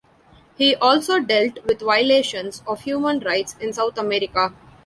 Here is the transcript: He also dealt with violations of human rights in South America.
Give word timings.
He 0.57 0.75
also 0.77 1.19
dealt 1.19 1.63
with 1.67 1.81
violations 1.81 2.63
of 2.65 2.81
human 2.81 3.19
rights 3.19 3.55
in 3.59 3.71
South 3.71 3.99
America. 3.99 4.51